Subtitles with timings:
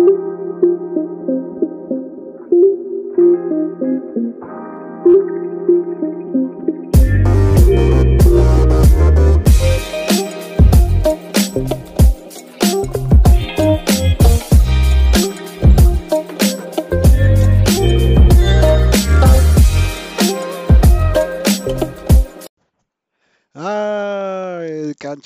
[0.00, 0.10] thank
[4.16, 4.79] you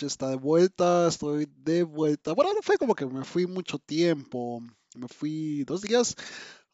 [0.06, 2.32] está de vuelta, estoy de vuelta.
[2.32, 4.60] Bueno, no fue como que me fui mucho tiempo,
[4.94, 6.16] me fui dos días.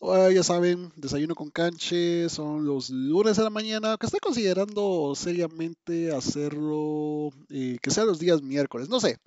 [0.03, 6.11] Ya saben, desayuno con canche, son los lunes de la mañana, que estoy considerando seriamente
[6.11, 9.19] hacerlo, eh, que sea los días miércoles, no sé.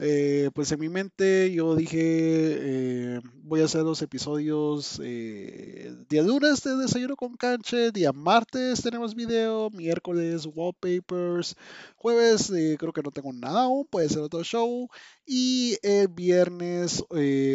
[0.00, 6.22] Eh, pues en mi mente yo dije, eh, voy a hacer los episodios eh, día
[6.22, 11.56] lunes de Desayuno con Canche, día martes tenemos video, miércoles wallpapers,
[11.96, 14.88] jueves eh, creo que no tengo nada aún, puede ser otro show,
[15.26, 17.02] y el viernes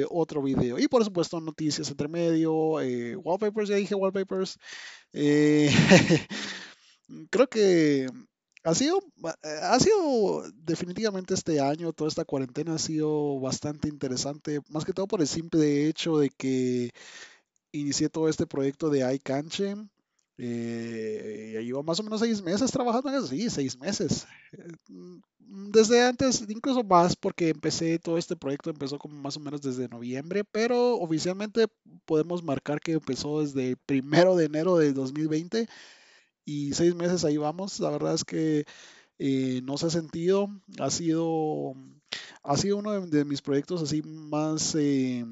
[0.10, 0.78] otro video.
[0.80, 2.54] Y por supuesto noticias entre medio,
[3.23, 4.60] wallpapers, ya dije wallpapers.
[7.30, 8.08] Creo que
[8.64, 9.00] ha sido,
[9.61, 15.08] ha sido definitivamente este año, toda esta cuarentena ha sido bastante interesante, más que todo
[15.08, 16.92] por el simple hecho de que
[17.72, 19.75] inicié todo este proyecto de iCanche.
[20.38, 24.25] Eh, llevo más o menos seis meses trabajando en eso, sí, seis meses.
[25.39, 29.89] Desde antes, incluso más, porque empecé todo este proyecto, empezó como más o menos desde
[29.89, 31.67] noviembre, pero oficialmente
[32.05, 35.67] podemos marcar que empezó desde el primero de enero de 2020
[36.45, 37.80] y seis meses ahí vamos.
[37.80, 38.66] La verdad es que
[39.19, 40.49] eh, no se ha sentido.
[40.80, 41.75] Ha sido,
[42.44, 45.25] ha sido uno de, mis proyectos así más eh,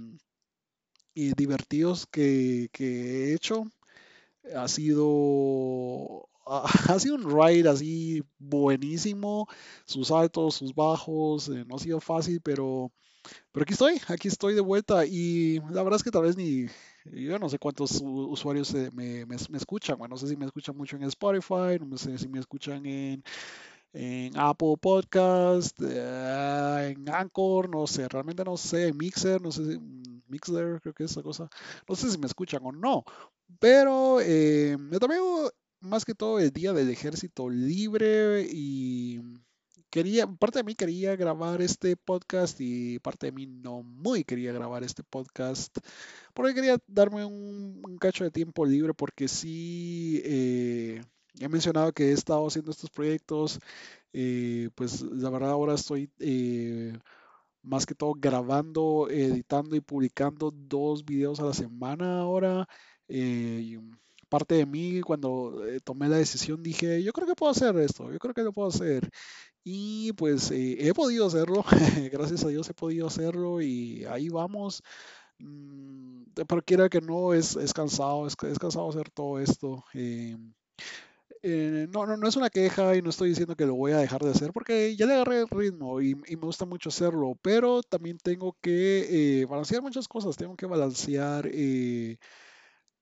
[1.16, 3.66] eh, divertidos que, que he hecho.
[4.56, 9.48] Ha sido, ha, ha sido un ride así buenísimo.
[9.86, 11.50] Sus altos, sus bajos.
[11.50, 12.92] eh, no ha sido fácil, pero,
[13.52, 15.06] pero aquí estoy, aquí estoy de vuelta.
[15.06, 16.68] Y la verdad es que tal vez ni,
[17.06, 19.98] yo no sé cuántos usuarios me, me- escuchan.
[19.98, 23.24] Bueno, no sé si me escuchan mucho en Spotify, no sé si me escuchan en,
[23.94, 29.66] en Apple Podcast, eh, en Anchor, no sé, realmente no sé, en Mixer, no sé
[29.74, 31.50] si mm, Mixler, creo que es esa cosa.
[31.88, 33.04] No sé si me escuchan o no.
[33.60, 35.22] Pero eh, yo también
[35.82, 39.20] más que todo el día del ejército libre y
[39.92, 44.54] quería, parte de mí quería grabar este podcast y parte de mí no muy quería
[44.54, 45.78] grabar este podcast
[46.34, 51.02] porque quería darme un, cacho de tiempo libre porque sí eh,
[51.40, 53.60] he mencionado que he estado haciendo estos proyectos,
[54.14, 56.94] eh, pues la verdad ahora estoy eh,
[57.62, 62.68] más que todo grabando, editando y publicando dos videos a la semana ahora.
[64.30, 68.20] parte de mí cuando tomé la decisión dije, yo creo que puedo hacer esto, yo
[68.20, 69.10] creo que lo puedo hacer.
[69.64, 71.64] Y pues eh, he podido hacerlo,
[72.12, 74.82] gracias a Dios he podido hacerlo y ahí vamos.
[75.40, 79.84] Mm, pero quiera que no, es, es cansado, es, es cansado hacer todo esto.
[79.94, 80.38] eh,
[81.44, 83.98] eh, no, no, no es una queja y no estoy diciendo que lo voy a
[83.98, 87.82] dejar de hacer porque ya le agarré el ritmo y, me gusta mucho hacerlo, pero
[87.82, 91.48] también tengo que balancear muchas cosas, tengo que balancear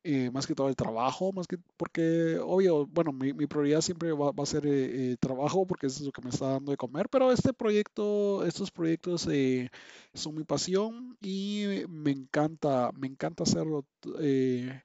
[0.03, 4.11] eh, eh, más que todo el trabajo, más que porque obvio, bueno, mi, prioridad siempre
[4.13, 6.77] va, a ser eh, eh, trabajo porque eso es lo que me está dando de
[6.77, 9.69] comer, pero este proyecto, estos proyectos eh,
[10.13, 13.85] son mi pasión y me encanta, me encanta hacerlo.
[14.19, 14.81] eh,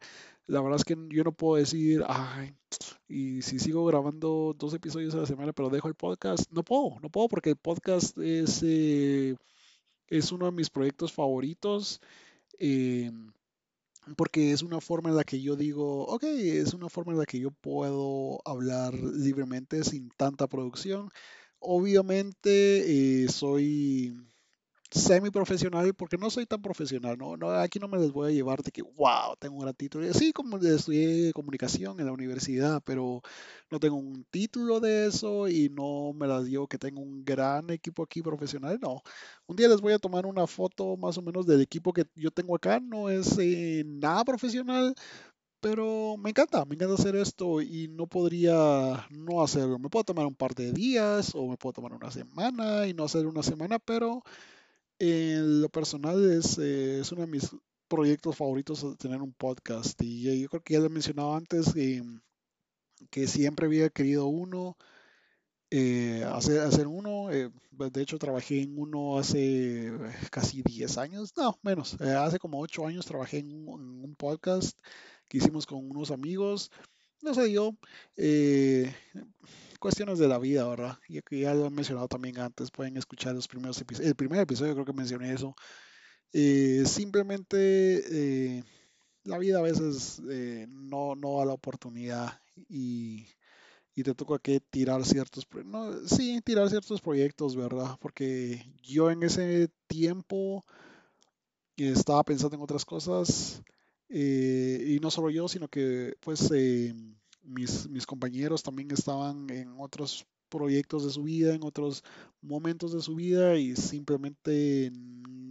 [0.47, 2.54] la verdad es que yo no puedo decir, ay,
[3.08, 6.98] y si sigo grabando dos episodios a la semana, pero dejo el podcast, no puedo,
[7.00, 9.36] no puedo porque el podcast es, eh,
[10.08, 12.00] es uno de mis proyectos favoritos.
[14.16, 17.26] Porque es una forma en la que yo digo, ok, es una forma en la
[17.26, 21.10] que yo puedo hablar libremente sin tanta producción.
[21.59, 24.16] Obviamente eh, soy
[24.94, 27.37] semi-profesional porque no soy tan profesional, ¿no?
[27.37, 30.12] No, aquí no me les voy a llevar de que, wow, tengo un gran título.
[30.15, 33.21] Sí, como estudié comunicación en la universidad, pero
[33.71, 37.71] no tengo un título de eso y no me las digo que tengo un gran
[37.71, 39.03] equipo aquí profesional, no.
[39.47, 42.31] Un día les voy a tomar una foto más o menos del equipo que yo
[42.31, 44.94] tengo acá, no es eh, nada profesional,
[45.61, 49.79] pero me encanta, me encanta hacer esto y no podría no hacerlo.
[49.79, 53.05] Me puedo tomar un par de días o me puedo tomar una semana y no
[53.05, 54.23] hacer una semana, pero
[55.10, 57.50] en lo personal es, eh, es uno de mis
[57.88, 62.02] proyectos favoritos tener un podcast y yo creo que ya lo he mencionado antes eh,
[63.10, 64.76] que siempre había querido uno,
[65.70, 67.28] eh, hacer, hacer uno.
[67.76, 69.92] pues, de hecho, trabajé en uno hace
[70.30, 74.78] casi 10 años, no, menos, hace como 8 años trabajé en un, en un podcast
[75.28, 76.70] que hicimos con unos amigos.
[77.22, 77.76] No se dio.
[79.84, 80.98] Cuestiones de la vida, ¿verdad?
[81.10, 84.08] Y que ya lo he mencionado también antes, pueden escuchar los primeros episodios.
[84.08, 85.54] El primer episodio creo que mencioné eso.
[86.32, 88.64] Eh, simplemente eh,
[89.25, 93.26] la vida a veces eh, no, no da la oportunidad y,
[93.94, 97.98] y te toca que tirar ciertos, no, sí, tirar ciertos proyectos, ¿verdad?
[98.00, 100.64] Porque yo en ese tiempo
[101.76, 103.62] estaba pensando en otras cosas
[104.08, 106.94] y no solo yo, sino que pues eh,
[107.44, 112.02] mis, mis compañeros también estaban en otros proyectos de su vida, en otros
[112.41, 114.93] momentos de su vida y simplemente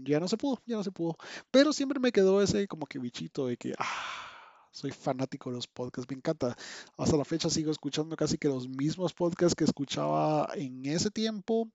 [0.03, 1.17] ya no se pudo, ya no se pudo.
[1.51, 4.23] Pero siempre me quedó ese como que bichito de que, ah,
[4.71, 6.55] soy fanático de los podcasts, me encanta.
[6.97, 11.69] Hasta la fecha sigo escuchando casi que los mismos podcasts que escuchaba en ese tiempo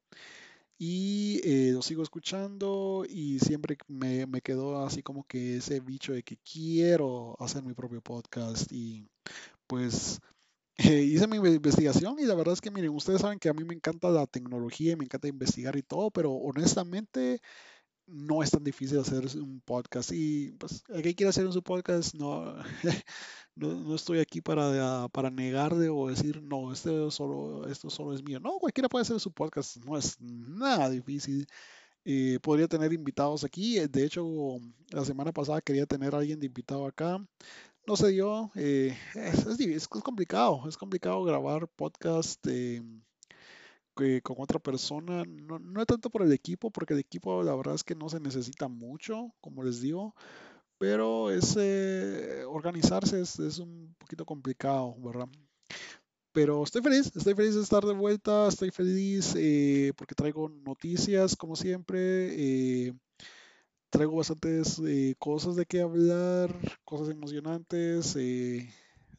[0.79, 6.13] y eh, lo sigo escuchando y siempre me, me quedó así como que ese bicho
[6.13, 9.05] de que quiero hacer mi propio podcast y
[9.69, 10.21] pues
[10.79, 13.65] eh, hice mi investigación y la verdad es que miren, ustedes saben que a mí
[13.65, 17.41] me encanta la tecnología y me encanta investigar y todo, pero honestamente
[18.07, 22.15] no es tan difícil hacer un podcast y pues el que quiera hacer un podcast
[22.15, 22.55] no,
[23.55, 28.23] no, no estoy aquí para, para negarle o decir no, este solo, esto solo es
[28.23, 28.41] mío.
[28.41, 31.47] No, cualquiera puede hacer su podcast, no es nada difícil.
[32.05, 33.79] Eh, podría tener invitados aquí.
[33.79, 34.27] eh, De hecho,
[34.91, 37.19] la semana pasada quería tener a alguien de invitado acá.
[37.89, 38.51] No se dio.
[38.55, 40.69] eh, es, complicado.
[40.69, 42.83] Es complicado grabar podcast eh,
[43.95, 45.25] con otra persona.
[45.27, 48.11] No, no es tanto por el equipo, porque el equipo la verdad es que no
[48.11, 50.15] se necesita mucho, como les digo.
[50.77, 55.29] Pero es eh, organizarse es, es un poquito complicado, ¿verdad?
[56.33, 61.35] Pero estoy feliz, estoy feliz de estar de vuelta, estoy feliz eh, porque traigo noticias
[61.35, 62.95] como siempre, eh,
[63.91, 66.55] traigo bastantes eh, cosas de qué hablar,
[66.85, 68.17] cosas emocionantes.
[68.17, 68.69] eh,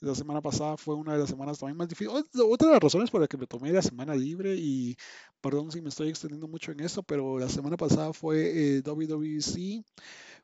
[0.01, 2.23] la semana pasada fue una de las semanas también más difíciles.
[2.41, 4.95] Otra de las razones por las que me tomé la semana libre y
[5.41, 9.83] perdón si me estoy extendiendo mucho en esto, pero la semana pasada fue eh, WWDC,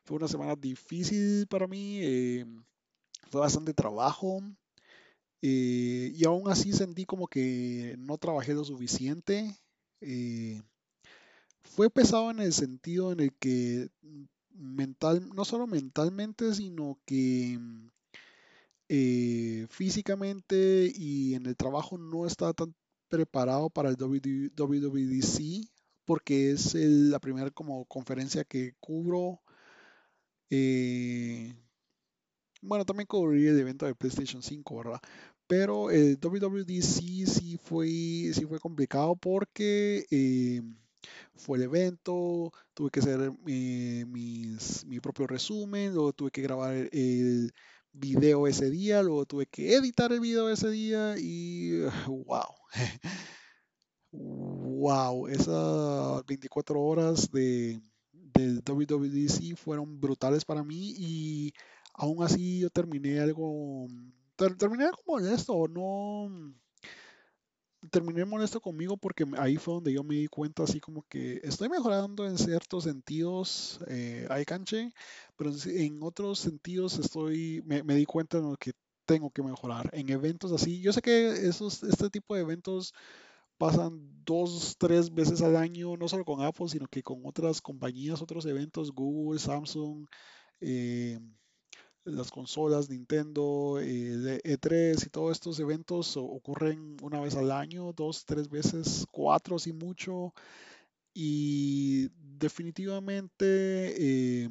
[0.04, 2.44] fue una semana difícil para mí, eh,
[3.30, 4.42] fue bastante trabajo.
[5.40, 9.54] Y aún así sentí como que no trabajé lo suficiente.
[11.66, 13.90] Fue pesado en el sentido en el que
[14.52, 17.58] mental, no solo mentalmente, sino que
[18.88, 22.74] eh, físicamente y en el trabajo no estaba tan
[23.08, 25.68] preparado para el WD WWDC
[26.04, 29.40] porque es la primera como conferencia que cubro.
[30.50, 31.54] eh,
[32.62, 35.00] Bueno, también cubrí el evento de PlayStation 5, ¿verdad?
[35.46, 40.62] Pero el WWDC sí fue, sí fue complicado porque eh,
[41.34, 46.74] fue el evento, tuve que hacer eh, mis, mi propio resumen, luego tuve que grabar
[46.92, 47.52] el
[47.92, 52.44] video ese día, luego tuve que editar el video ese día y wow,
[54.12, 57.80] wow, esas 24 horas de,
[58.12, 61.52] del WWDC fueron brutales para mí y
[61.94, 63.86] aún así yo terminé algo,
[64.36, 66.54] ter- terminé algo molesto, no,
[67.90, 71.68] terminé molesto conmigo porque ahí fue donde yo me di cuenta así como que estoy
[71.68, 74.92] mejorando en ciertos sentidos, eh, hay canche,
[75.36, 75.56] pero en
[75.96, 78.72] en otros sentidos estoy, me, me di cuenta de lo que
[79.06, 79.88] tengo que mejorar.
[79.92, 82.92] En eventos así, yo sé que esos, este tipo de eventos
[83.58, 88.22] pasan dos, tres veces al año, no solo con Apple, sino que con otras compañías,
[88.22, 90.06] otros eventos, Google, Samsung,
[90.60, 91.18] eh,
[92.06, 97.92] las consolas, Nintendo, eh, de E3 y todos estos eventos ocurren una vez al año,
[97.92, 100.34] dos, tres veces, cuatro si mucho.
[101.14, 104.50] Y definitivamente, eh,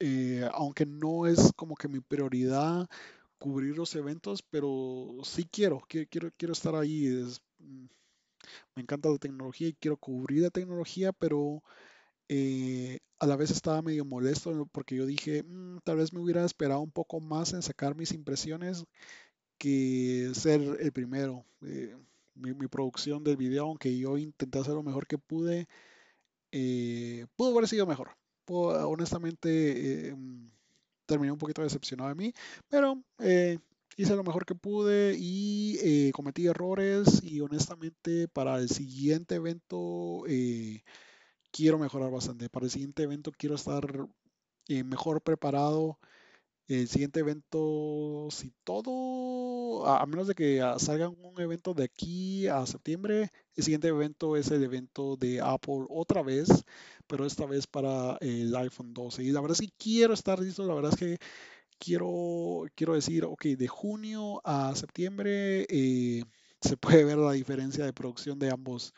[0.00, 2.88] eh, aunque no es como que mi prioridad
[3.38, 7.06] cubrir los eventos, pero sí quiero, quiero, quiero, quiero estar ahí.
[7.06, 7.86] es- mm,
[8.76, 11.62] me encanta la tecnología y quiero cubrir la tecnología, pero
[12.28, 16.44] eh, a la vez estaba medio molesto porque yo dije, "Mm, tal vez me hubiera
[16.44, 18.84] esperado un poco más en sacar mis impresiones
[19.58, 21.44] que ser el primero.
[21.62, 21.96] Eh,
[22.34, 25.68] mi, producción del video, aunque yo intenté hacer lo mejor que pude,
[26.52, 28.10] eh, pudo haber sido mejor.
[28.46, 30.50] Honestamente, mm,
[31.06, 32.34] terminé un poquito decepcionado de mí,
[32.68, 33.02] pero
[33.96, 40.24] hice lo mejor que pude y cometí errores y honestamente para el siguiente evento
[41.50, 42.48] quiero mejorar bastante.
[42.48, 44.08] Para el siguiente evento quiero estar
[44.68, 45.98] eh, mejor preparado.
[46.68, 52.48] El siguiente evento, si todo, a, menos de que ah, salga un evento de aquí
[52.48, 56.48] a septiembre, el siguiente evento es el evento de Apple otra vez,
[57.06, 59.22] pero esta vez para el iPhone 12.
[59.22, 61.18] Y la verdad es que quiero estar listo, la verdad es que
[61.78, 66.24] quiero, quiero decir, ok, de junio a septiembre eh,
[66.60, 68.94] se puede ver la diferencia de producción de ambos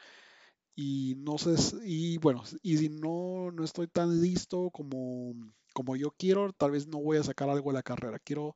[0.81, 5.35] y no sé, y bueno, y si no, no estoy tan listo como,
[5.75, 8.21] como yo quiero, tal vez no voy a sacar algo de la carrera.
[8.21, 8.55] Quiero,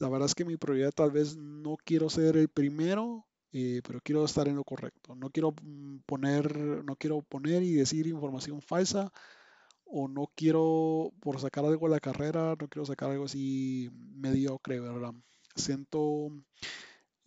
[0.00, 4.00] la verdad es que mi prioridad tal vez no quiero ser el primero, eh, pero
[4.02, 5.14] quiero estar en lo correcto.
[5.14, 9.12] No quiero mm, poner, no quiero poner y decir información falsa
[9.84, 14.80] o no quiero, por sacar algo de la carrera, no quiero sacar algo así mediocre,
[14.80, 15.14] ¿verdad?
[15.56, 16.32] Siento,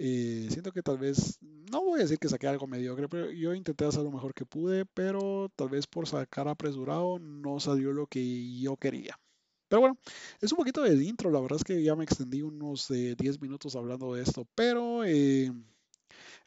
[0.05, 1.39] eh, siento que tal vez,
[1.71, 4.45] no voy a decir que saqué algo mediocre, pero yo intenté hacer lo mejor que
[4.45, 9.17] pude, pero tal vez por sacar apresurado no salió lo que yo quería.
[9.69, 9.97] Pero bueno,
[10.41, 13.39] es un poquito de intro, la verdad es que ya me extendí unos 10 eh,
[13.39, 15.49] minutos hablando de esto, pero eh,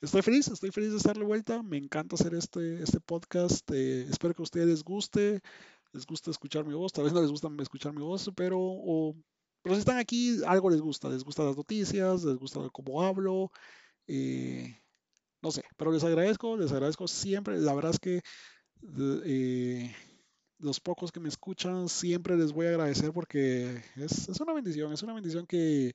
[0.02, 4.34] estoy feliz, estoy feliz de estar de vuelta, me encanta hacer este, este podcast, espero
[4.34, 5.40] que a ustedes les guste
[5.94, 8.60] les gusta escuchar mi voz, tal vez no les gusta escuchar mi voz, pero,
[9.66, 13.50] pero si están aquí, algo les gusta, les gustan las noticias, les gusta cómo hablo,
[14.06, 14.80] eh,
[15.42, 18.22] no sé, pero les agradezco, les agradezco siempre, la verdad es que
[19.24, 19.92] eh,
[20.60, 24.92] los pocos que me escuchan siempre les voy a agradecer porque es, es una bendición,
[24.92, 25.92] es una bendición que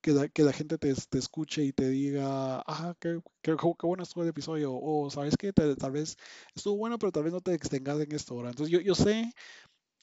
[0.00, 4.04] que la, que gente te, te, escuche y te diga, ah, qué, qué, qué, bueno
[4.04, 6.16] estuvo el episodio, o sabes que tal vez
[6.54, 8.50] estuvo bueno, pero tal vez no te extengas en esto ahora.
[8.50, 9.34] Entonces yo, yo sé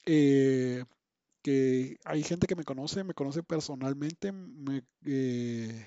[0.06, 0.84] eh,
[2.04, 5.86] hay gente que me conoce, me conoce personalmente, me, eh,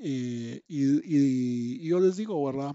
[0.00, 2.74] eh, y, yo les digo, ¿verdad?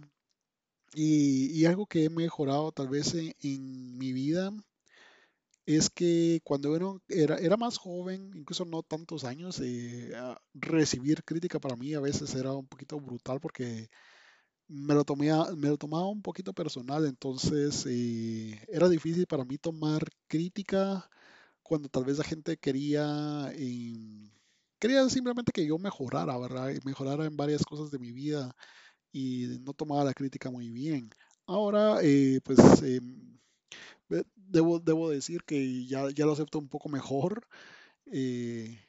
[0.96, 4.52] Y, algo que he mejorado tal vez en, mi vida
[5.66, 6.76] es que cuando
[7.08, 10.12] era, más joven, incluso no tantos años, eh,
[10.54, 13.90] recibir crítica para mí a veces era un poquito brutal porque
[14.68, 17.86] me lo, tomaba un poquito personal, entonces
[18.68, 21.10] era difícil para mí tomar crítica
[21.64, 24.30] cuando tal vez la gente quería, em,
[24.80, 26.72] quería simplemente que yo mejorara, ¿verdad?
[26.72, 28.56] Y mejorara en varias cosas de mi vida
[29.14, 31.10] y no tomaba la crítica muy bien.
[31.48, 33.40] Ahora, eh, pues em,
[34.36, 37.48] debo, debo decir que ya, ya lo acepto un poco mejor.
[38.08, 38.80] Eh,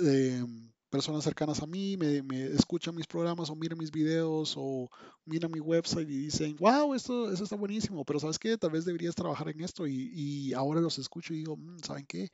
[0.00, 0.44] eh,
[0.90, 4.88] personas cercanas a mí me, me, escuchan mis programas o miran mis videos o
[5.24, 8.58] miran mi website y dicen, wow, esto, eso está buenísimo, pero ¿sabes qué?
[8.58, 12.06] Tal vez deberías trabajar en esto y, y ahora los escucho y digo, mm, ¿saben
[12.06, 12.30] qué?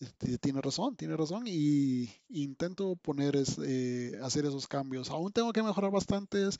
[0.00, 5.10] Este, tiene razón, tiene razón y, intento poner es, eh, hacer esos cambios.
[5.10, 6.58] Aún tengo que mejorar bastantes.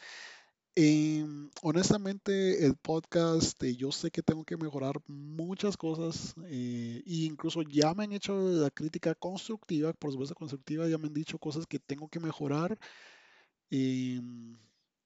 [0.81, 7.25] Em, honestamente, el podcast, eh, yo sé que tengo que mejorar muchas cosas eh, e
[7.25, 11.37] incluso ya me han hecho la crítica constructiva, por supuesto constructiva, ya me han dicho
[11.39, 12.79] cosas que tengo que mejorar.
[13.71, 14.57] Em,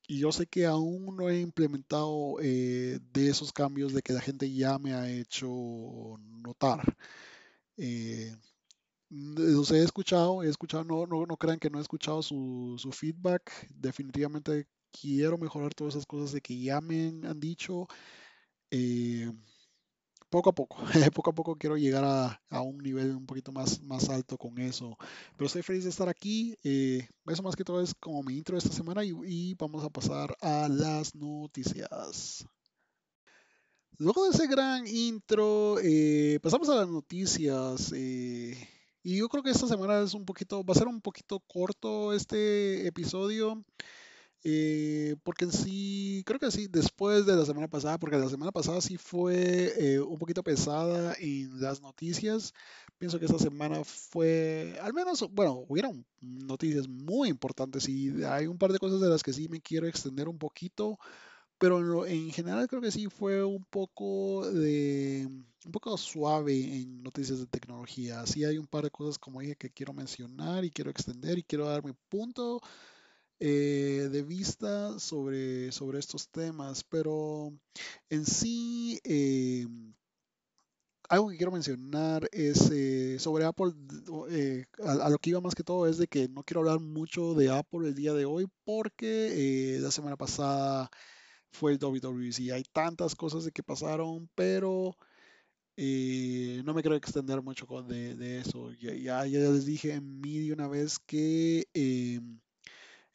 [0.08, 4.20] y yo sé que aún no he implementado eh, de esos cambios de que la
[4.20, 5.48] gente ya me ha hecho
[6.42, 6.96] notar.
[9.08, 12.92] los he escuchado, he escuchado, no, no, no crean que no he escuchado su, su
[12.92, 13.50] feedback.
[13.74, 17.88] Definitivamente quiero mejorar todas esas cosas de que ya me han dicho.
[18.70, 19.30] Eh,
[20.30, 20.78] poco a poco,
[21.14, 24.96] poco a poco quiero llegar a, un nivel un poquito más, más alto con eso.
[25.36, 26.56] Pero estoy feliz de estar aquí.
[26.64, 29.90] Eh, eso más que todo es como mi intro de esta semana y, vamos a
[29.90, 32.46] pasar a las noticias.
[33.98, 37.92] Luego de ese gran intro, eh, pasamos a las noticias.
[37.92, 42.12] y yo creo que esta semana es un poquito, va a ser un poquito corto
[42.12, 43.64] este episodio.
[44.44, 48.50] Eh, porque en sí, creo que sí, después de la semana pasada, porque la semana
[48.50, 52.52] pasada sí fue eh, un poquito pesada en las noticias.
[52.98, 58.58] Pienso que esta semana fue, al menos, bueno, hubieron noticias muy importantes y hay un
[58.58, 60.98] par de cosas de las que sí me quiero extender un poquito,
[61.58, 65.28] pero en general creo que sí fue un poco de,
[65.64, 68.26] un poco suave en noticias de tecnología.
[68.26, 71.44] Sí hay un par de cosas, como dije, que quiero mencionar y quiero extender y
[71.44, 72.60] quiero dar mi punto
[73.44, 77.52] eh, de vista sobre, sobre estos temas, pero
[78.08, 79.66] en sí, eh,
[81.08, 83.72] algo que quiero mencionar es eh, sobre Apple,
[84.84, 87.50] a, lo que iba más que todo es de que no quiero hablar mucho de
[87.50, 90.88] Apple el día de hoy porque la semana pasada
[91.50, 92.52] fue el WWDC.
[92.52, 94.96] Hay tantas cosas de que pasaron, pero
[95.76, 98.70] no me quiero extender mucho con de, eso.
[98.74, 101.66] Ya, ya, ya, les dije en mí de una vez que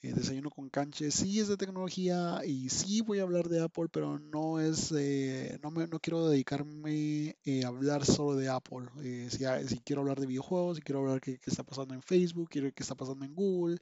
[0.04, 3.88] eh, desayuno con Canche sí es de tecnología y sí voy a hablar de Apple,
[3.92, 8.88] pero no es, eh, no, me, no quiero dedicarme eh, a hablar solo de Apple.
[9.30, 12.72] Si, quiero hablar de videojuegos, si quiero hablar qué, qué está pasando en Facebook, quiero
[12.74, 13.77] qué está pasando en Google,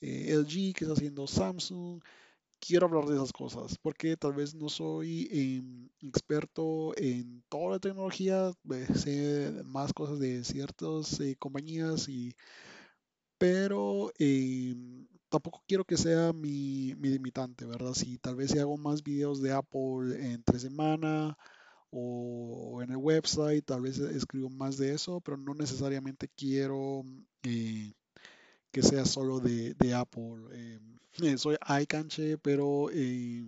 [0.00, 2.02] LG, qué está haciendo Samsung.
[2.60, 7.78] Quiero hablar de esas cosas porque tal vez no soy em, experto en toda la
[7.80, 8.52] tecnología,
[8.94, 12.34] sé más cosas de ciertas compañías y
[13.42, 14.76] pero eh,
[15.32, 17.94] tampoco quiero que sea mi, mi limitante, ¿verdad?
[17.94, 21.38] Si tal vez si hago más videos de Apple entre semana
[21.90, 27.02] o en el website, tal vez escribo más de eso, pero no necesariamente quiero
[27.44, 27.94] eh,
[28.70, 30.42] que sea solo de, Apple.
[30.52, 30.80] Eh,
[31.38, 33.46] soy iCanche, pero, eh,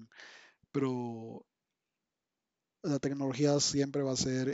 [0.73, 1.45] pero
[2.83, 4.49] la tecnología siempre va a ser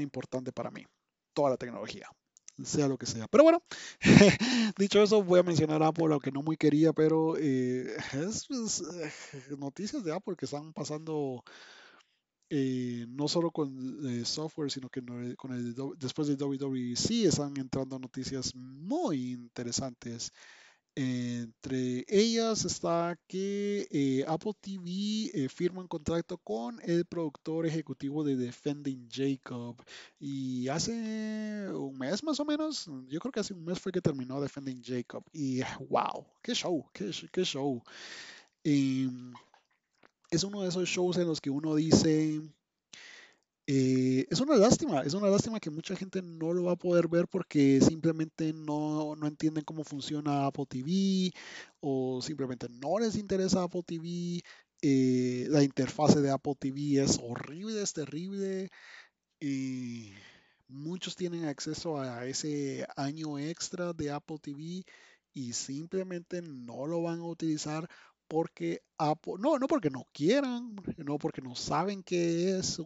[0.00, 0.86] importante para mí.
[1.34, 2.08] Toda la tecnología
[2.64, 3.26] sea lo que sea.
[3.28, 3.62] Pero bueno,
[4.78, 8.48] dicho eso, voy a mencionar Apple, lo que no muy quería, pero eh, es,
[9.58, 11.42] noticias de Apple que están pasando
[12.52, 13.70] eh, no solo con
[14.08, 15.02] eh, software, sino que
[15.36, 20.32] con el, después del WWDC están entrando noticias muy interesantes.
[20.96, 28.24] Entre ellas está que eh, Apple TV eh, firma un contrato con el productor ejecutivo
[28.24, 29.76] de Defending Jacob.
[30.18, 34.00] Y hace un mes más o menos, yo creo que hace un mes fue que
[34.00, 35.24] terminó Defending Jacob.
[35.32, 37.82] Y wow, qué show, qué, qué show.
[38.64, 39.32] Em,
[40.30, 42.40] es uno de esos shows en los que uno dice,
[43.72, 47.06] eh, es una lástima, es una lástima que mucha gente no lo va a poder
[47.06, 51.30] ver porque simplemente no, no entienden cómo funciona Apple TV
[51.78, 54.42] o simplemente no les interesa Apple TV.
[54.82, 58.70] Eh, la interfase de Apple TV es horrible, es terrible.
[60.66, 64.84] muchos tienen acceso a ese año extra de Apple TV
[65.32, 67.88] y simplemente no lo van a utilizar
[68.30, 68.80] porque
[69.40, 72.80] no, no porque no quieran, no porque no saben qué es,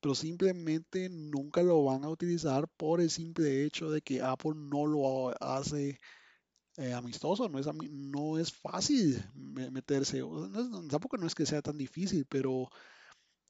[0.00, 4.86] pero simplemente nunca lo van a utilizar por el simple hecho de que Apple no
[4.86, 6.00] lo hace
[6.78, 10.20] eh, amistoso, no es, no es fácil meterse,
[10.90, 12.68] tampoco no es que sea tan difícil, pero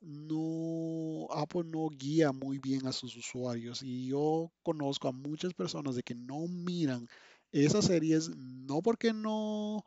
[0.02, 5.94] no, Apple no guía muy bien a sus usuarios y yo conozco a muchas personas
[5.94, 7.08] de que no miran
[7.52, 9.82] esas series no porque no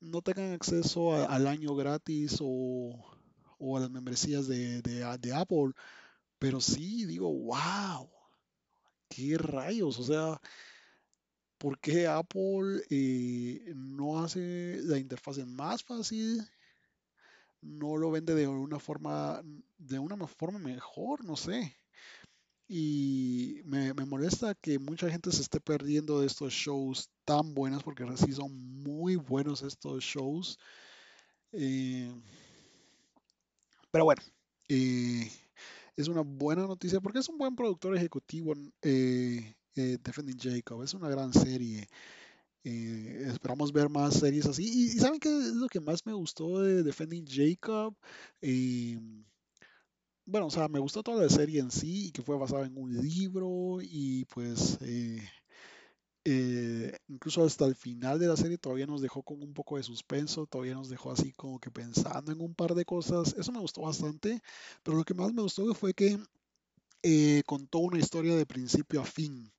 [0.00, 2.94] no tengan acceso al año gratis o,
[3.76, 5.72] a las membresías de, Apple,
[6.38, 8.10] pero sí digo, wow,
[9.08, 10.40] qué rayos, o sea,
[11.58, 16.42] ¿por qué Apple eh, no hace la interfaz más fácil?
[17.60, 19.42] No lo vende de una forma,
[19.76, 21.76] de una forma mejor, no sé.
[22.72, 28.06] Y me, molesta que mucha gente se esté perdiendo de estos shows tan buenos, porque
[28.16, 28.52] sí son
[28.84, 30.56] muy buenos estos shows.
[31.50, 32.08] Eh,
[33.90, 34.22] pero bueno,
[34.68, 35.28] eh,
[35.96, 38.54] es una buena noticia porque es un buen productor ejecutivo.
[38.82, 41.88] Eh, Defending Jacob es una gran serie.
[42.62, 44.62] esperamos ver más series así.
[44.62, 47.96] Y, ¿saben qué es lo que más me gustó de Defending Jacob?
[50.26, 52.76] Bueno, o sea, me gustó toda la serie en sí y que fue basada en
[52.76, 55.20] un libro y pues eh,
[56.24, 59.82] eh, incluso hasta el final de la serie todavía nos dejó con un poco de
[59.82, 63.34] suspenso, todavía nos dejó así como que pensando en un par de cosas.
[63.36, 64.40] Eso me gustó bastante,
[64.82, 66.18] pero lo que más me gustó fue que
[67.02, 69.52] eh, contó una historia de principio a fin.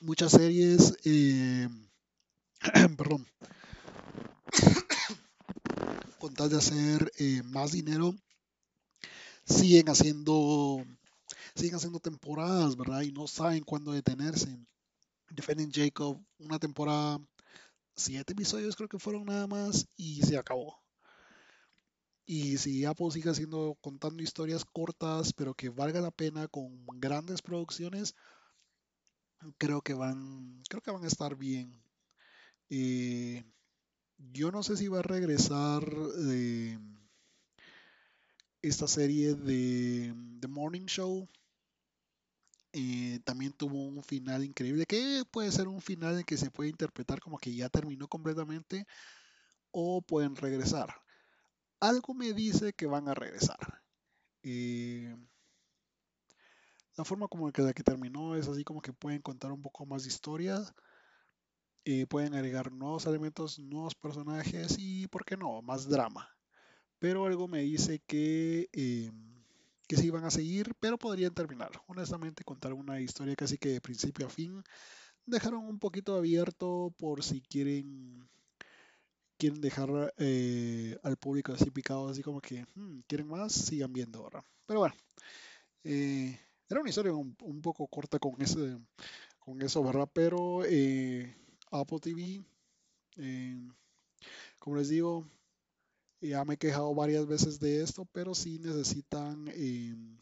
[0.00, 0.96] Muchas series,
[2.96, 3.26] perdón,
[6.18, 7.12] con tal de hacer
[7.44, 8.16] más dinero,
[9.44, 10.84] siguen haciendo,
[11.54, 13.02] siguen haciendo temporadas, ¿verdad?
[13.02, 14.58] Y no saben cuándo detenerse.
[15.30, 17.18] Defending Jacob, una temporada,
[17.96, 20.82] siete episodios creo que fueron nada más y se acabó.
[22.24, 27.42] Y si Apple sigue haciendo, contando historias cortas, pero que valga la pena con grandes
[27.42, 28.14] producciones,
[29.58, 31.82] creo que van, creo que van a estar bien.
[32.70, 33.44] Eh,
[34.18, 36.78] yo no sé si va a regresar de
[38.62, 41.28] esta serie de The Morning Show
[42.72, 46.70] eh, también tuvo un final increíble, que puede ser un final en que se puede
[46.70, 48.86] interpretar como que ya terminó completamente
[49.72, 50.94] o pueden regresar.
[51.80, 53.58] Algo me dice que van a regresar.
[54.42, 55.14] Eh,
[56.96, 59.84] la forma como que la que terminó es así como que pueden contar un poco
[59.84, 60.62] más de historia.
[61.84, 66.31] Eh, pueden agregar nuevos elementos, nuevos personajes y, ¿por qué no?, más drama
[67.02, 69.10] pero algo me dice que, eh,
[69.88, 71.72] que sí van a seguir, pero podrían terminar.
[71.88, 74.62] Honestamente, contar una historia casi que de principio a fin.
[75.26, 78.30] Dejaron un poquito abierto por si quieren
[79.36, 84.20] quieren dejar eh, al público así picado, así como que hmm, quieren más, sigan viendo
[84.20, 84.44] ahora.
[84.64, 84.94] Pero bueno,
[85.82, 86.38] eh,
[86.68, 88.34] era una historia un, poco corta con,
[89.40, 90.08] con eso.
[90.12, 90.60] Pero
[91.72, 92.44] Apple TV,
[94.60, 95.26] como les digo,
[96.22, 100.18] ya me he quejado varias veces de esto, pero sí necesitan em,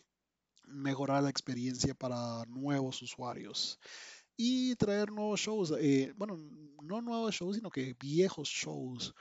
[0.67, 3.79] mejorar la experiencia para nuevos usuarios.
[4.37, 5.73] y traer nuevos shows.
[5.79, 6.37] eh, bueno,
[6.83, 9.15] no nuevos shows, sino que viejos shows.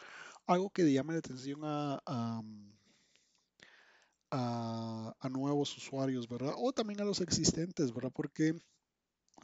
[0.48, 2.02] Algo que llame la atención a,
[4.32, 6.54] a, nuevos usuarios, ¿verdad?
[6.58, 8.12] O también a los existentes, ¿verdad?
[8.14, 8.54] Porque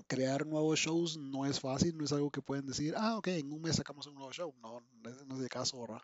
[0.07, 3.51] crear nuevos shows no es fácil, no es algo que pueden decir, ah, ok, en
[3.51, 4.53] un mes sacamos un nuevo show.
[4.61, 4.81] No,
[5.27, 6.01] no es el caso, ¿verdad?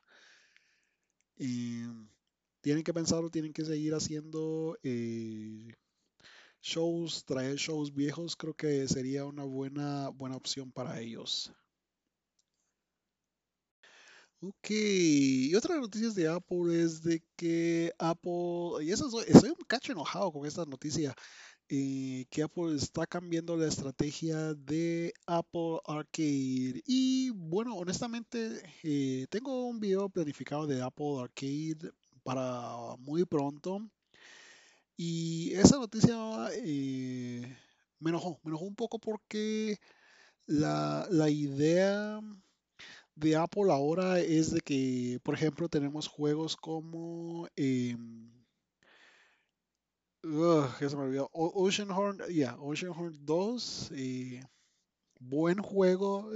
[1.43, 1.81] Y
[2.61, 5.73] tienen que pensarlo, tienen que seguir haciendo eh,
[6.61, 11.51] shows, traer shows viejos, creo que sería una buena, buena opción para ellos.
[14.43, 19.65] Ok, y otra noticia de Apple es de que Apple, y eso soy, estoy un
[19.67, 21.15] cacho enojado con esta noticia,
[21.73, 26.83] eh, que Apple está cambiando la estrategia de Apple Arcade.
[26.85, 33.89] Y bueno, honestamente, eh, tengo un video planificado de Apple Arcade para muy pronto.
[34.97, 36.17] Y esa noticia
[36.55, 37.57] eh,
[37.99, 39.79] me enojó, me enojó un poco porque
[40.47, 42.19] la, la idea
[43.15, 47.47] de Apple ahora es de que, por ejemplo, tenemos juegos como...
[50.23, 51.29] ugh, ya me olvidó.
[51.33, 53.91] Oceanhorn, ya, Oceanhorn 2.
[53.93, 54.43] eh,
[55.19, 56.29] buen juego.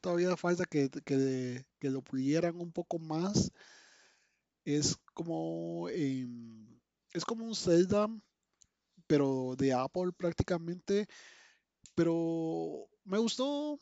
[0.00, 3.52] todavía falta que, que, lo pudieran un poco más.
[4.64, 5.88] Es como...
[5.90, 6.80] em,
[7.12, 8.08] es como un Zelda,
[9.06, 11.06] pero de Apple prácticamente.
[11.94, 13.78] Pero me gustó.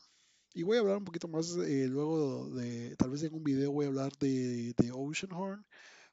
[0.53, 3.71] Y voy a hablar un poquito más eh, luego de, tal vez en un video
[3.71, 5.65] voy a hablar de, de Oceanhorn.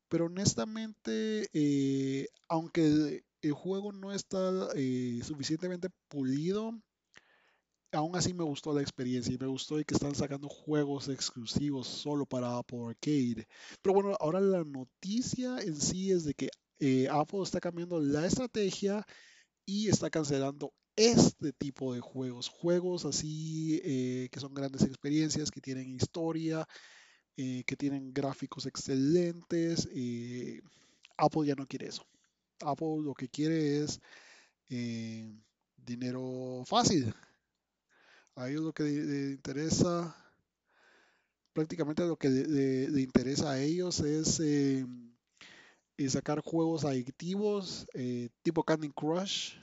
[0.08, 6.72] Pero honestamente, eh, aunque el, juego no está eh, suficientemente pulido,
[7.92, 12.26] aún así me gustó la experiencia y me gustó que están sacando juegos exclusivos solo
[12.26, 13.46] para Apple Arcade.
[13.82, 18.26] Pero bueno, ahora la noticia en sí es de que eh, Apple está cambiando la
[18.26, 19.04] estrategia
[19.64, 22.48] y está cancelando este tipo de juegos.
[22.48, 26.66] Juegos así que son grandes experiencias, que tienen historia,
[27.66, 29.88] que tienen gráficos excelentes.
[29.94, 30.60] eh,
[31.18, 32.06] Apple ya no quiere eso.
[32.62, 34.00] Apple lo que quiere es
[34.70, 35.32] eh,
[35.76, 37.14] dinero fácil.
[38.36, 40.14] A ellos lo que le, le interesa,
[41.52, 44.84] prácticamente lo que le, le- le interesa a ellos es eh,
[45.96, 47.86] eh, sacar juegos adictivos
[48.42, 49.54] tipo Candy Crush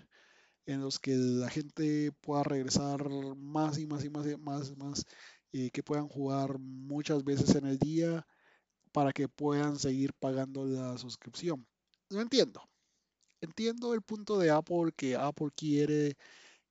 [0.65, 3.07] en los que la gente pueda regresar
[3.37, 4.37] más y más y más, y
[4.77, 5.05] más
[5.71, 8.25] que puedan jugar muchas veces en el día
[8.91, 11.65] para que puedan seguir pagando la suscripción.
[12.09, 12.61] Lo entiendo.
[13.41, 16.15] Entiendo el punto de Apple que Apple quiere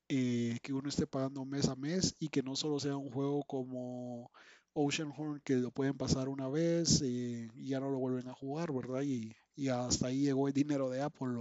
[0.08, 3.42] eh, que uno esté pagando mes a mes y que no solo sea un juego
[3.44, 4.30] como
[4.74, 8.72] Oceanhorn que lo pueden pasar una vez eh, y ya no lo vuelven a jugar,
[8.72, 9.02] ¿verdad?
[9.02, 11.38] Y, y hasta ahí llegó el dinero de Apple.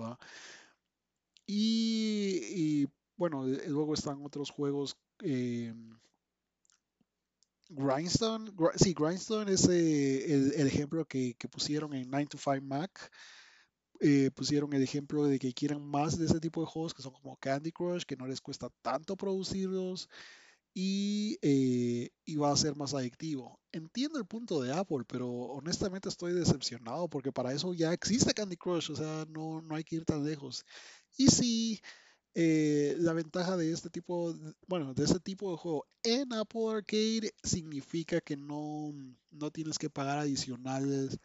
[1.45, 4.97] Y, bueno, luego están otros juegos.
[5.23, 5.73] eh,
[7.71, 13.11] Grindstone, Gr- sí, Grindstone es eh, el, ejemplo que, pusieron en 9 to 5 Mac.
[13.99, 17.13] eh, pusieron el ejemplo de que quieren más de ese tipo de juegos que son
[17.13, 20.09] como Candy Crush, que no les cuesta tanto producirlos
[20.73, 23.59] y, eh, y va a ser más adictivo.
[23.71, 28.57] Entiendo el punto de Apple, pero honestamente estoy decepcionado porque para eso ya existe Candy
[28.57, 30.65] Crush, o sea, no, no hay que ir tan lejos.
[31.17, 31.81] Y sí,
[32.33, 34.33] eh, la ventaja de este tipo,
[34.67, 38.93] bueno, de este tipo de juego en Apple Arcade significa que no,
[39.31, 41.19] no tienes que pagar adicionales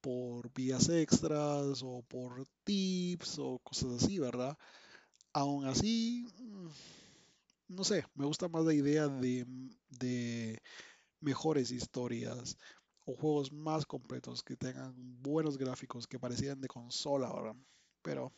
[0.00, 4.56] por vías extras o por tips o cosas así, ¿verdad?
[5.32, 6.68] Aún así, mm,
[7.68, 9.46] no sé, me gusta más la idea de,
[9.90, 10.60] de
[11.20, 12.56] mejores historias
[13.04, 17.56] o juegos más completos que tengan buenos gráficos que parecieran de consola, ¿verdad?
[18.02, 18.32] Pero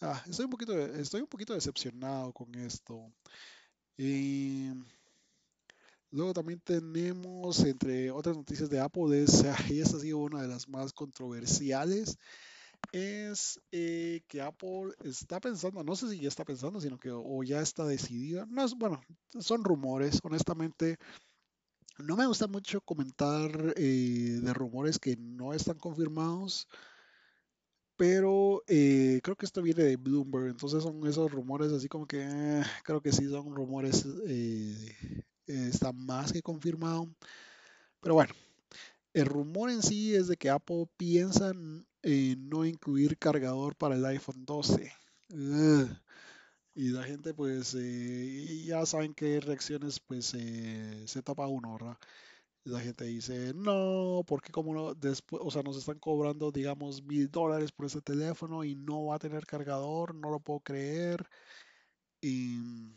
[0.00, 3.12] ah, estoy un poquito, estoy un poquito decepcionado con esto.
[3.96, 4.70] Y
[6.10, 10.48] luego también tenemos, entre otras noticias de Apple, es, y esta ha sido una de
[10.48, 12.18] las más controversiales,
[12.92, 17.42] es eh, que Apple está pensando, no sé si ya está pensando, sino que o
[17.42, 18.46] ya está decidida.
[18.48, 19.00] No es, bueno,
[19.40, 20.98] son rumores, honestamente.
[21.98, 26.66] No me gusta mucho comentar eh, de rumores que no están confirmados,
[27.96, 32.22] pero eh, creo que esto viene de Bloomberg, entonces son esos rumores así como que
[32.22, 37.08] eh, creo que sí son rumores, eh, está más que confirmado.
[38.00, 38.34] Pero bueno,
[39.14, 41.52] el rumor en sí es de que Apple piensa
[42.02, 44.92] en no incluir cargador para el iPhone 12.
[45.30, 45.88] Ugh.
[46.76, 51.96] Y la gente pues eh, ya saben qué reacciones pues eh, se tapa uno, ¿verdad?
[52.64, 57.30] La gente dice, no, porque como no, después, o sea, nos están cobrando, digamos, mil
[57.30, 61.28] dólares por ese teléfono y no va a tener cargador, no lo puedo creer.
[62.22, 62.94] Y,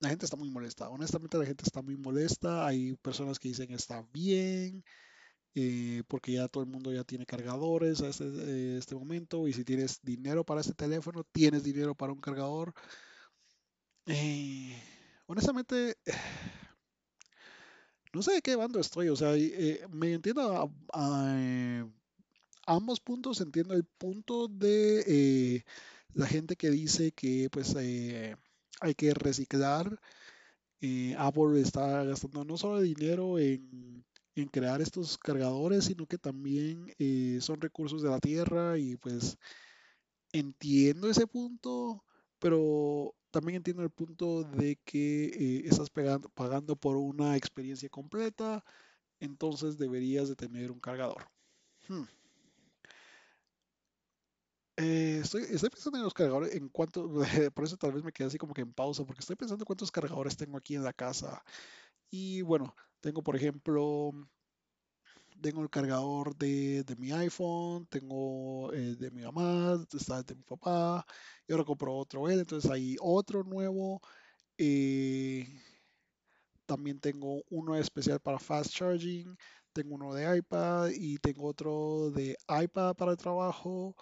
[0.00, 0.88] la gente está muy molesta.
[0.88, 2.66] Honestamente, la gente está muy molesta.
[2.66, 4.84] Hay personas que dicen está bien,
[5.54, 9.48] eh, porque ya todo el mundo ya tiene cargadores a este, eh, este momento.
[9.48, 12.74] Y si tienes dinero para este teléfono, tienes dinero para un cargador.
[14.06, 14.80] Eh,
[15.26, 15.96] honestamente,
[18.16, 19.08] no sé de qué bando estoy.
[19.10, 21.84] O sea, eh, me entiendo a, eh,
[22.66, 23.40] ambos puntos.
[23.40, 25.64] Entiendo el punto de eh,
[26.14, 30.00] la gente que dice que pues hay que reciclar.
[31.18, 34.04] Apple está gastando no solo dinero en,
[34.36, 36.92] en crear estos cargadores, sino que también
[37.40, 39.36] son recursos de la tierra y pues
[40.32, 42.04] entiendo ese punto,
[42.38, 48.64] pero también entiendo el punto de que eh, estás pagando por una experiencia completa,
[49.20, 51.28] entonces deberías de tener un cargador.
[51.88, 52.04] Hmm.
[54.78, 57.10] Eh, estoy, estoy pensando en los cargadores, en cuánto,
[57.54, 59.90] por eso tal vez me quedé así como que en pausa, porque estoy pensando cuántos
[59.90, 61.42] cargadores tengo aquí en la casa.
[62.10, 64.12] Y bueno, tengo por ejemplo,
[65.40, 70.42] tengo el cargador de, de mi iPhone, tengo el de mi mamá, está de mi
[70.42, 71.04] papá,
[71.48, 74.00] y ahora compro otro entonces hay otro nuevo.
[74.58, 75.46] eh,
[76.66, 79.36] también tengo uno especial para fast charging,
[79.72, 83.94] tengo uno de iPad y tengo otro de iPad para el trabajo.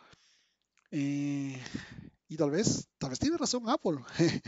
[0.90, 1.60] eh,
[2.28, 3.98] y tal vez, tal vez tiene razón Apple.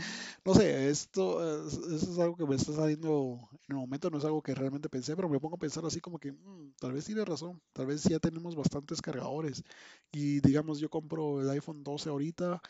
[0.45, 4.17] No sé, esto es, esto es algo que me está saliendo en el momento, no
[4.17, 6.93] es algo que realmente pensé, pero me pongo a pensar así como que "Mm, tal
[6.93, 9.63] vez tiene razón, tal vez ya tenemos bastantes cargadores.
[10.11, 12.61] Y digamos, yo compro el iPhone 12 ahorita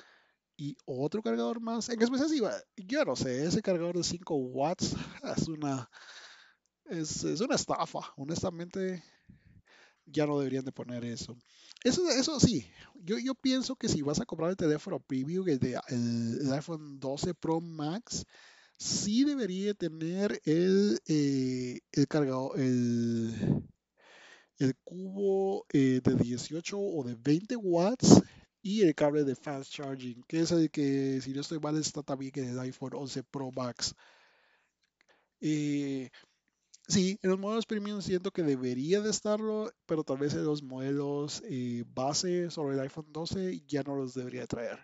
[0.58, 1.90] y otro cargador más.
[1.90, 4.96] En especial va- yo no sé, ese cargador de 5 watts
[5.38, 5.90] es una,
[6.86, 8.00] es, es una estafa.
[8.18, 9.04] Honestamente,
[10.06, 11.38] ya no deberían de poner eso.
[11.84, 16.52] Eso, eso sí, yo, yo pienso que si vas a comprar el teléfono preview, el,
[16.54, 18.26] iPhone 12 Pro Max,
[18.78, 23.64] sí debería tener el, eh, el cargador, el,
[24.60, 28.22] el cubo eh, de 18 o de 20 watts
[28.62, 32.04] y el cable de fast charging, que es el que, si no estoy mal, está
[32.04, 33.96] también en el iPhone 11 Pro Max.
[35.40, 36.10] Eh,
[36.88, 40.64] sí, en los modelos premium siento que debería de estarlo, pero tal vez en los
[40.64, 44.80] modelos eh, base sobre el iPhone 12 ya no los debería traer.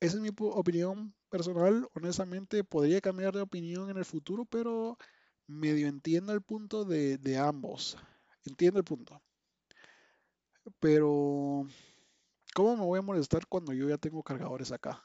[0.00, 1.88] Esa es mi opinión personal.
[1.94, 4.96] Honestamente, podría cambiar de opinión en el futuro, pero
[5.46, 7.96] medio entiendo el punto de, de ambos.
[8.44, 9.20] Entiendo el punto.
[10.80, 11.66] Pero,
[12.54, 15.02] ¿cómo me voy a molestar cuando yo ya tengo cargadores acá?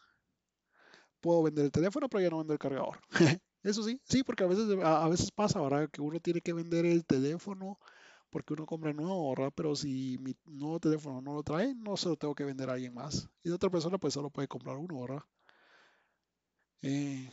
[1.21, 2.99] Puedo vender el teléfono, pero ya no vendo el cargador.
[3.63, 5.89] Eso sí, sí, porque a veces, a, veces pasa, ¿verdad?
[5.89, 7.79] Que uno tiene que vender el teléfono
[8.29, 9.53] porque uno compra nuevo, ¿verdad?
[9.55, 12.73] Pero si mi nuevo teléfono no lo trae, no se lo tengo que vender a
[12.73, 13.29] alguien más.
[13.43, 15.23] Y de otra persona, pues solo puede comprar uno, ¿verdad?
[16.81, 17.29] Eh,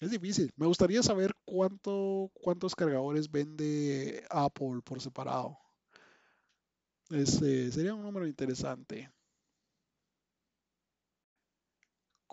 [0.00, 0.52] Es difícil.
[0.56, 5.58] Me gustaría saber cuánto, cuántos cargadores vende Apple por separado.
[7.08, 9.10] Este, sería un número interesante.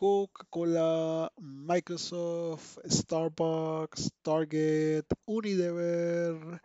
[0.02, 6.60] Coca-Cola, Microsoft, Starbucks, Target, Unilever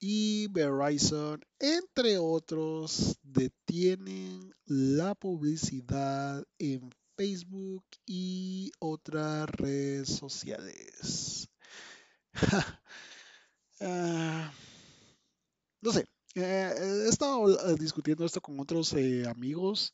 [0.00, 11.50] y Verizon, entre otros, detienen la publicidad en Facebook y otras redes sociales.
[13.78, 14.50] Ah,
[15.82, 19.92] no sé, eh, he estado eh, discutiendo esto con otros eh, amigos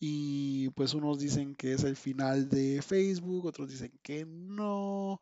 [0.00, 5.20] y pues unos dicen que es el final de Facebook, otros dicen que no,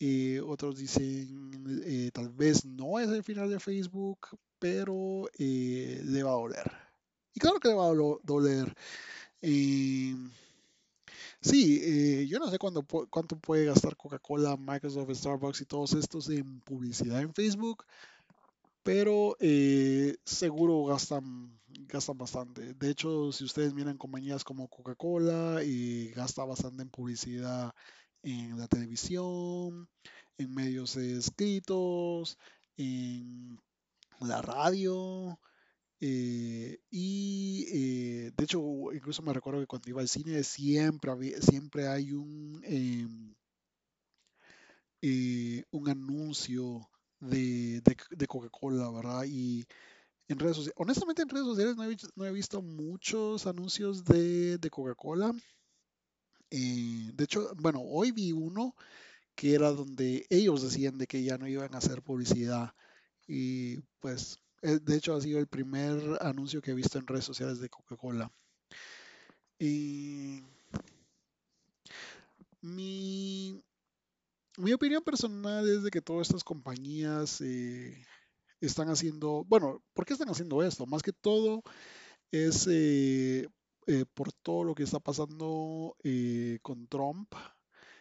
[0.00, 6.22] eh, otros dicen eh, tal vez no es el final de Facebook, pero eh, le
[6.24, 6.72] va a doler.
[7.34, 8.74] Y claro que le va a do- doler.
[11.40, 15.92] Sí, eh, yo no sé cuándo pu- cuánto puede gastar Coca-Cola, Microsoft, Starbucks y todos
[15.94, 17.84] estos en publicidad en Facebook.
[18.86, 22.74] Pero eh, seguro gastan, gastan bastante.
[22.74, 27.72] De hecho, si ustedes miran compañías como Coca-Cola, eh, gasta bastante en publicidad
[28.22, 29.88] en la televisión,
[30.38, 32.38] en medios escritos,
[32.76, 33.58] en
[34.20, 35.38] la radio.
[36.00, 38.60] eh, y eh, de hecho,
[38.94, 43.34] incluso me recuerdo que cuando iba al cine siempre, siempre hay un, em,
[45.02, 46.88] eh, un anuncio
[47.20, 49.24] de, de, Coca-Cola, ¿verdad?
[49.26, 49.64] Y
[50.28, 54.58] en redes sociales, honestamente en redes sociales no he, no he visto muchos anuncios de,
[54.58, 55.32] de Coca-Cola.
[56.50, 58.74] Eh, de hecho, bueno, hoy vi uno
[59.34, 62.74] que era donde ellos decían de que ya no iban a hacer publicidad.
[63.28, 67.24] Y pues, eh, de hecho ha sido el primer anuncio que he visto en redes
[67.24, 68.32] sociales de Coca-Cola.
[69.58, 70.42] Y
[72.62, 73.62] Mi,
[74.58, 78.04] mi opinión personal es de que todas estas compañías eh,
[78.60, 80.86] están haciendo, bueno, ¿por qué están haciendo esto?
[80.86, 81.62] Más que todo
[82.32, 83.48] es eh,
[83.86, 87.32] eh, por todo lo que está pasando eh, con Trump,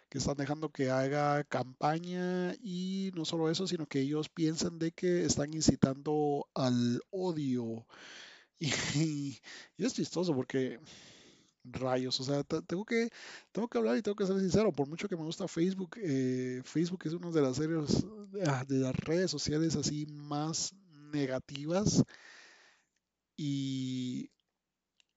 [0.10, 4.92] que están dejando que haga campaña y no solo eso, sino que ellos piensan de
[4.92, 7.86] que están incitando al odio.
[8.96, 9.40] Y,
[9.78, 10.80] y es chistoso porque
[11.72, 13.10] rayos, o sea, te- tengo que,
[13.52, 16.62] tengo que hablar y tengo que ser sincero, por mucho que me gusta Facebook, eh,
[16.66, 18.06] Facebook es una de las series,
[18.48, 20.74] ah, de las redes sociales así más
[21.12, 22.04] negativas
[23.38, 24.30] y,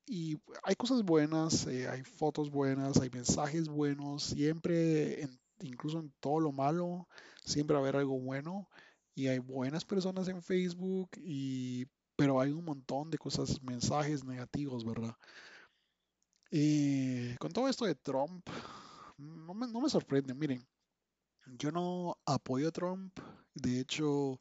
[0.06, 5.28] y hay cosas buenas, eh, hay fotos buenas, hay mensajes buenos, siempre,
[5.62, 7.08] incluso en todo lo malo,
[7.44, 8.68] siempre va a haber algo bueno
[9.14, 14.84] y hay buenas personas en Facebook y, pero hay un montón de cosas, mensajes negativos,
[14.84, 15.16] ¿verdad?
[17.38, 18.48] Con todo esto de Trump,
[19.18, 20.34] no me, no me sorprende.
[20.34, 20.66] Miren,
[21.58, 23.18] yo no apoyo a Trump.
[23.54, 24.40] De hecho,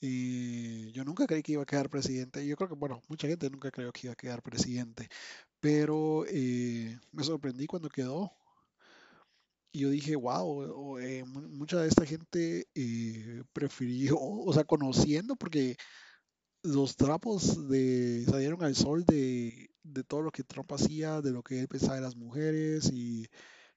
[0.00, 2.46] eh, yo nunca creí que iba a quedar presidente.
[2.46, 5.08] Yo creo que, bueno, mucha gente nunca creyó que iba a quedar presidente.
[5.60, 8.32] Pero eh, me sorprendí cuando quedó.
[9.72, 10.98] Y yo dije, wow,
[11.48, 15.76] mucha de esta gente eh, prefirió, o sea, conociendo, porque
[16.62, 21.42] los trapos de, salieron al sol de, de todo lo que Trump hacía, de lo
[21.42, 23.26] que él pensaba de las mujeres y,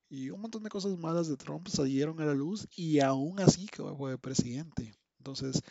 [0.10, 3.68] y un montón de cosas malas de Trump salieron a la luz y aún así
[3.68, 4.94] que fue presidente.
[5.20, 5.62] Entonces,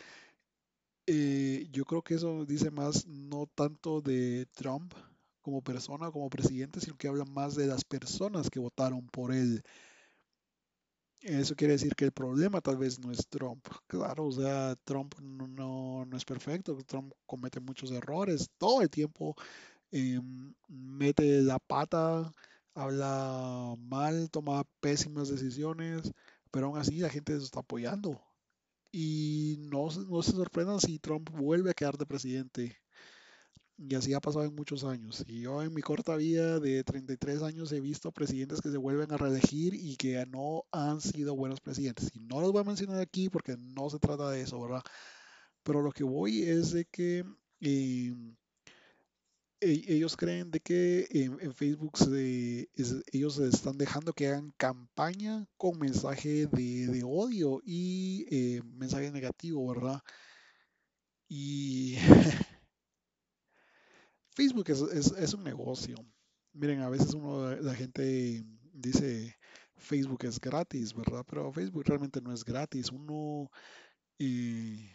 [1.05, 4.93] eh, yo creo que eso dice más no tanto de Trump
[5.41, 9.61] como persona, como presidente, sino que habla más de las personas que votaron por él.
[11.21, 13.65] Eso quiere decir que el problema tal vez no es Trump.
[13.87, 18.89] Claro, o sea, Trump no, no, no es perfecto, Trump comete muchos errores, todo el
[18.89, 19.35] tiempo
[19.93, 20.19] eh,
[20.67, 22.33] mete la pata,
[22.73, 26.11] habla mal, toma pésimas decisiones,
[26.51, 28.19] pero aún así la gente se está apoyando.
[28.91, 32.77] Y no, no se sorprendan si Trump vuelve a quedar de presidente.
[33.77, 35.23] Y así ha pasado en muchos años.
[35.27, 39.11] Y yo en mi corta vida de 33 años he visto presidentes que se vuelven
[39.11, 42.11] a reelegir y que no han sido buenos presidentes.
[42.15, 44.83] Y no los voy a mencionar aquí porque no se trata de eso, ¿verdad?
[45.63, 47.25] Pero lo que voy es de que
[47.61, 48.13] eh,
[49.63, 52.69] ellos creen de que en, Facebook se-
[53.11, 60.01] ellos están dejando que hagan campaña con mensaje de, odio y eh, mensaje negativo, ¿verdad?
[61.29, 61.97] Y
[64.35, 65.95] Facebook es, es- es un negocio.
[66.53, 69.35] Miren, a veces uno, la gente dice
[69.75, 71.25] Facebook es gratis, ¿verdad?
[71.27, 72.91] Pero Facebook realmente no es gratis.
[72.91, 73.49] Uno,
[74.19, 74.89] eh,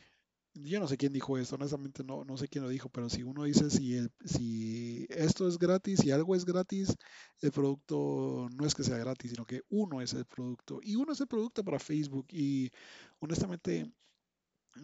[0.65, 3.23] yo no sé quién dijo esto, honestamente no, no sé quién lo dijo, pero si
[3.23, 6.97] uno dice si, el, si esto es gratis, si algo es gratis,
[7.41, 10.81] el producto no es que sea gratis, sino que uno es el producto.
[10.83, 12.27] Y uno es el producto para Facebook.
[12.31, 12.71] Y
[13.21, 13.93] honestamente,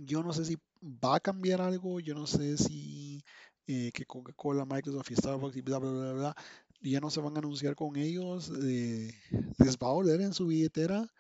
[0.01, 3.23] yo no sé si va a cambiar algo, yo no sé si
[3.67, 6.37] eh, que Coca-Cola, Microsoft y Starbucks y bla, bla, bla, bla,
[6.81, 9.13] ya no se van a anunciar con ellos, eh,
[9.59, 11.11] les va a oler en su billetera,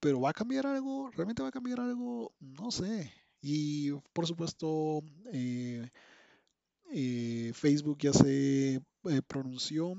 [0.00, 1.10] pero ¿va a cambiar algo?
[1.10, 2.32] ¿Realmente va a cambiar algo?
[2.40, 3.12] No sé.
[3.40, 5.88] Y por supuesto, eh,
[6.92, 9.94] eh, Facebook ya se eh, pronunció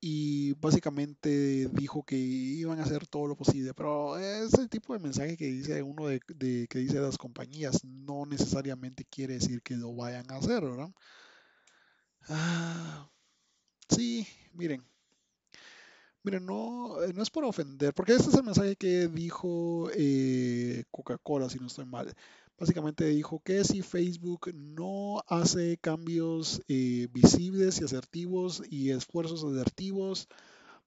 [0.00, 5.00] y básicamente dijo que iban a hacer todo lo posible, pero es el tipo de
[5.00, 9.76] mensaje que dice uno de, de- que dice las compañías, no necesariamente quiere decir que
[9.76, 10.90] lo vayan a hacer, ¿verdad?
[12.28, 13.10] Ah,
[13.90, 14.84] sí, miren,
[16.28, 20.84] miren, no, eh, no es por ofender, porque este es el mensaje que dijo eh,
[20.90, 22.12] Coca-Cola, si no estoy mal.
[22.58, 30.28] Básicamente dijo que si Facebook no hace cambios eh, visibles y asertivos y esfuerzos asertivos,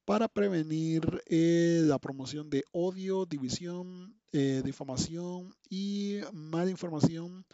[0.06, 7.45] para prevenir la promoción de odio, división, difamación y mala información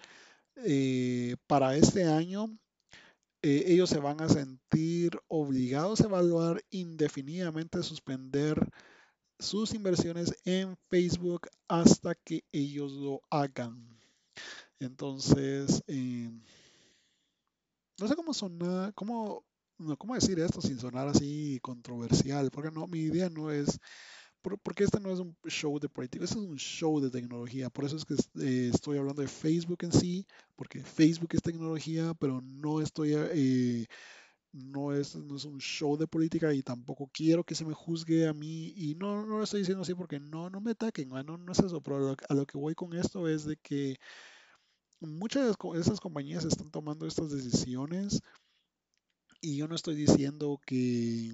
[1.46, 2.58] para este año.
[3.48, 8.70] Eh, ellos se van a sentir obligados a evaluar indefinidamente, suspender
[9.40, 13.98] sus inversiones en Facebook hasta que ellos lo hagan.
[14.80, 16.30] Entonces, eh,
[17.98, 19.46] no sé cómo sonar, cómo,
[19.78, 23.80] no, cómo decir esto sin sonar así controversial, porque no, mi idea no es
[24.42, 27.70] porque este no es un show de política, este es un show de tecnología.
[27.70, 30.26] Por eso es que eh, estoy hablando de Facebook en sí,
[30.56, 33.86] porque Facebook es tecnología, pero no estoy, eh,
[34.54, 38.28] no es, no es un show de política y tampoco quiero que se me juzgue
[38.28, 38.74] a mí.
[38.76, 41.60] Y no, no lo estoy diciendo así porque no, no me ataquen, no, no es
[41.60, 41.82] eso.
[41.82, 43.98] Pero a lo, a lo que voy con esto es de que
[45.00, 48.22] muchas de esas compañías están tomando estas decisiones
[49.42, 51.32] y yo no estoy diciendo que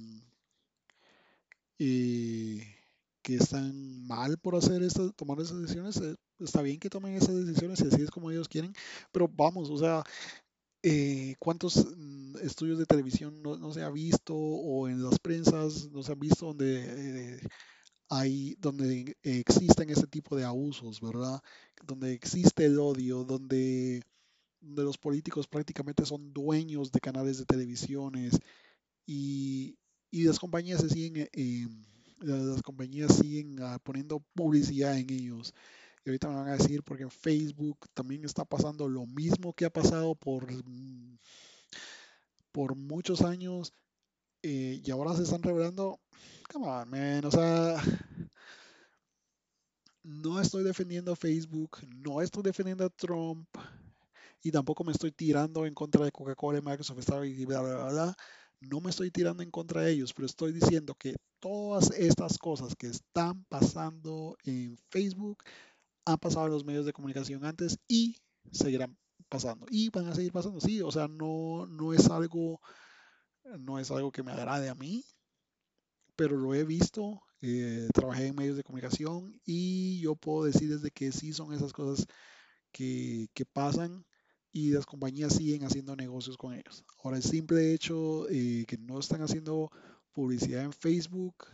[1.80, 2.83] eh,
[3.24, 5.98] que están mal por hacer estas, tomar esas decisiones.
[5.98, 8.74] eh, está bien que tomen esas decisiones si así es como ellos quieren,
[9.12, 10.04] pero vamos, o sea,
[10.84, 16.04] eh, ¿cuántos mm, estudios de televisión no, se ha visto o en las prensas no
[16.04, 17.40] se han visto donde eh,
[18.10, 21.42] hay, donde existen ese tipo de abusos, ¿verdad?
[21.86, 24.04] Donde existe el odio, donde,
[24.62, 28.40] donde los políticos prácticamente son dueños de canales de televisiones
[29.08, 29.78] y,
[30.12, 31.68] y las compañías se siguen, eh,
[32.20, 35.54] las compañías siguen ah, poniendo publicidad en ellos.
[36.06, 39.66] Y ahorita me van a decir porque en Facebook también está pasando lo mismo que
[39.66, 40.48] ha pasado por,
[42.52, 43.74] por muchos años
[44.42, 46.00] eh, y ahora se están revelando.
[46.52, 47.26] Come on, man.
[47.26, 47.82] O sea,
[50.04, 53.48] no estoy defendiendo a Facebook, no estoy defendiendo a Trump
[54.42, 57.90] y tampoco me estoy tirando en contra de Coca-Cola, Microsoft, Starbucks y bla, bla, bla,
[57.90, 58.16] bla.
[58.70, 62.76] No me estoy tirando en contra de ellos, pero estoy diciendo que todas estas cosas
[62.76, 65.44] que están pasando en Facebook
[66.06, 68.18] han pasado en los medios de comunicación antes y
[68.52, 68.98] seguirán
[69.30, 70.62] pasando y van a seguir pasando.
[70.62, 72.62] Sí, o sea, no, no es algo,
[73.60, 75.06] no es algo que me agrade a mí,
[76.16, 77.22] pero lo he visto.
[77.42, 81.74] eh, trabajé en medios de comunicación y yo puedo decir desde que sí son esas
[81.74, 82.06] cosas
[82.72, 84.06] que, que pasan
[84.54, 86.86] y las compañías siguen haciendo negocios con ellos.
[87.04, 89.72] Ahora, el simple hecho eh, que no están haciendo
[90.14, 91.48] publicidad en Facebook,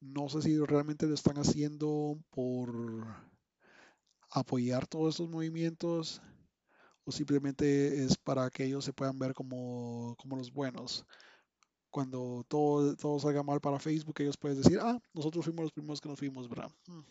[0.00, 3.04] no sé si realmente lo están haciendo por
[4.30, 6.22] apoyar todos estos movimientos
[7.04, 11.04] o simplemente es para que ellos se puedan ver como, como los buenos.
[11.90, 16.00] Cuando todo, todo salga mal para Facebook, ellos pueden decir, ah, nosotros fuimos los primeros
[16.00, 16.70] que nos fuimos, ¿verdad?
[16.86, 17.02] Hmm.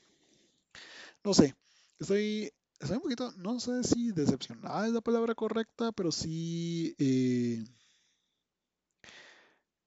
[1.24, 1.54] No sé,
[2.00, 7.64] estoy, estoy un poquito, no sé si decepcionada es la palabra correcta, pero sí eh,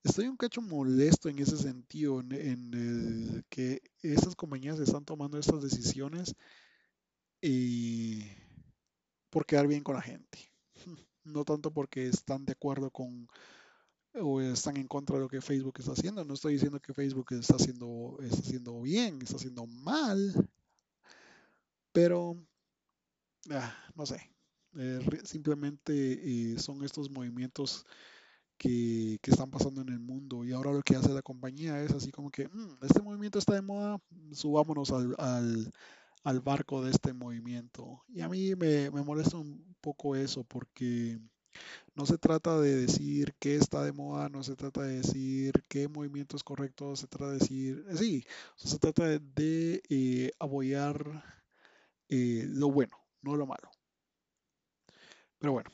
[0.03, 5.61] estoy un cacho molesto en ese sentido, en, el que estas compañías están tomando estas
[5.61, 6.35] decisiones
[7.41, 8.25] y
[9.29, 10.51] por quedar bien con la gente.
[11.25, 13.27] No tanto porque están de acuerdo con
[14.15, 16.25] o están en contra de lo que Facebook está haciendo.
[16.25, 20.49] No estoy diciendo que Facebook está haciendo, está haciendo bien, está haciendo mal,
[21.91, 22.35] pero
[23.51, 24.19] ah, no sé.
[24.77, 25.93] Eh, simplemente
[26.53, 27.85] eh, son estos movimientos
[28.57, 31.91] que, que están pasando en el mundo y ahora lo que hace la compañía es
[31.93, 33.99] así como que "Mm, este movimiento está de moda,
[34.33, 35.71] subámonos al, al,
[36.23, 38.03] al barco de este movimiento.
[38.09, 41.19] Y a mí me, me molesta un poco eso porque
[41.95, 45.87] no se trata de decir qué está de moda, no se trata de decir qué
[45.87, 48.25] movimiento es correcto, se trata de decir, eh, sí,
[48.57, 51.23] se trata de, apoyar
[52.09, 53.69] lo bueno, no lo malo.
[55.39, 55.69] Pero bueno,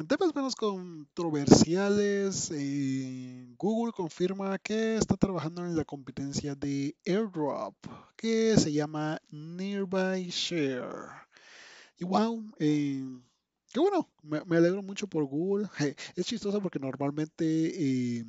[0.00, 7.74] en temas menos controversiales, eh, Google confirma que está trabajando en la competencia de AirDrop,
[8.16, 11.28] que se llama Nearby Share.
[11.98, 13.04] Y wow, eh,
[13.72, 15.68] qué bueno, me, alegro mucho por Google.
[16.16, 18.24] Es chistoso porque normalmente eh,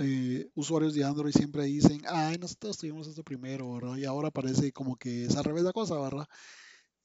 [0.00, 3.96] eh, usuarios de Android siempre dicen, ay, nosotros tuvimos esto primero.
[3.96, 5.96] Y ahora parece como que es al revés la cosa.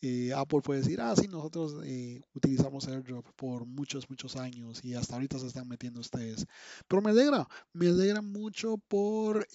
[0.02, 4.96] Eh, Apple puede decir, ah, sí, nosotros eh, utilizamos AirDrop por muchos, muchos años y
[4.96, 6.46] hasta ahorita se están metiendo ustedes.
[6.88, 9.48] Pero me alegra, me alegra mucho por,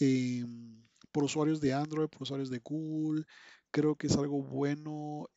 [1.12, 3.24] por usuarios de Android, por usuarios de Google.
[3.70, 5.28] Creo que es algo bueno.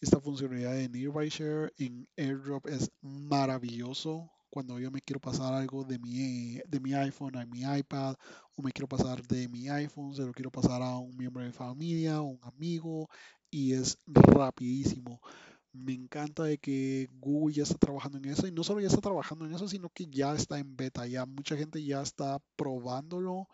[0.00, 4.30] esta funcionalidad de Nearby Share en AirDrop es maravilloso.
[4.54, 8.14] Cuando yo me quiero pasar algo de mi, de mi iPhone a mi iPad
[8.54, 11.48] o me quiero pasar de mi iPhone, se lo quiero pasar a un miembro de
[11.48, 13.08] mi familia, un amigo
[13.50, 15.20] y es rapidísimo.
[15.72, 19.00] Me encanta de que Google ya está trabajando en eso y no solo ya está
[19.00, 23.48] trabajando en eso, sino que ya está en beta, ya mucha gente ya está probándolo,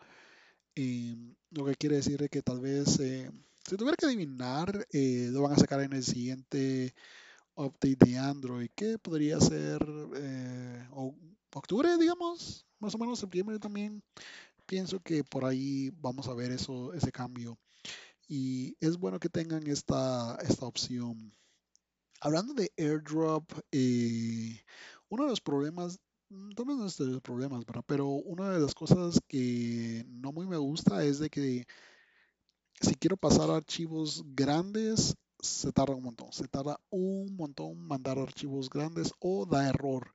[0.75, 1.17] eh,
[1.51, 3.31] lo que quiere decir de que tal vez, eh,
[3.67, 6.93] si tuviera que adivinar, eh, lo van a sacar en el siguiente
[7.55, 9.81] update de Android, que podría ser
[10.17, 10.89] eh,
[11.55, 14.03] octubre, digamos, más o menos septiembre también.
[14.67, 17.59] Pienso que por ahí vamos a ver eso, ese cambio.
[18.29, 21.35] Y es bueno que tengan esta, esta opción.
[22.21, 24.63] Hablando de AirDrop, eh,
[25.09, 25.99] uno de los problemas,
[26.55, 27.85] tal no es de los problemas, ¿verdad?
[27.87, 31.67] Pero una de las cosas que no muy me gusta es de que
[32.81, 36.33] si quiero pasar archivos grandes, se tarda un montón.
[36.33, 40.13] Se tarda un montón mandar archivos grandes o da error.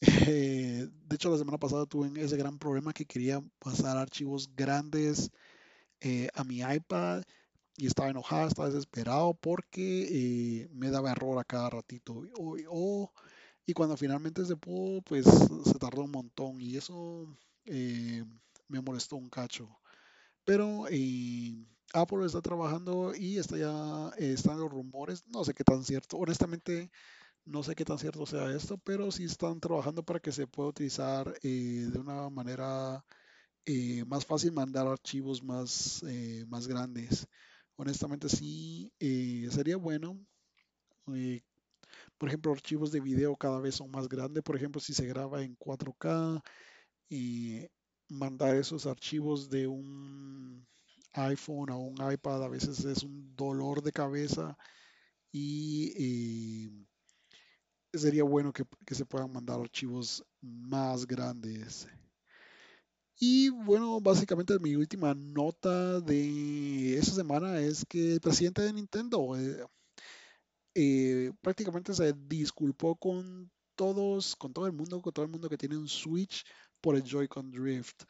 [0.30, 5.32] Eh, de hecho, la semana pasada tuve ese gran problema que quería pasar archivos grandes
[6.00, 7.24] eh, a mi iPad
[7.76, 12.22] y estaba enojado, estaba desesperado porque eh, me daba error a cada ratito.
[13.66, 17.26] Y cuando finalmente se pudo, pues se tardó un montón y eso
[17.64, 19.68] me molestó un cacho.
[20.44, 20.86] Pero
[21.94, 26.18] Apple está trabajando y está ya eh, están los rumores, no sé qué tan cierto,
[26.18, 26.90] honestamente
[27.44, 30.70] no sé qué tan cierto sea esto, pero sí están trabajando para que se pueda
[30.70, 33.04] utilizar eh, de una manera
[33.66, 36.02] eh, más fácil mandar archivos más,
[36.48, 37.26] más grandes.
[37.76, 38.92] Honestamente sí,
[39.50, 40.18] sería bueno.
[42.18, 44.42] por ejemplo, archivos de video cada vez son más grandes.
[44.42, 46.42] Por ejemplo, si se graba en 4K
[47.08, 47.66] y
[48.08, 50.66] mandar esos archivos de un
[51.26, 54.56] iPhone a un iPad a veces es un dolor de cabeza
[55.32, 56.86] y eh,
[57.92, 58.64] sería bueno que,
[58.94, 61.88] se puedan mandar archivos más grandes.
[63.20, 69.36] Y bueno, básicamente mi última nota de esta semana es que el presidente de Nintendo
[69.36, 69.66] eh,
[70.74, 75.58] eh, prácticamente se disculpó con todos, con todo el mundo, con todo el mundo que
[75.58, 76.44] tiene un Switch
[76.80, 78.04] por el Joy-Con Drift.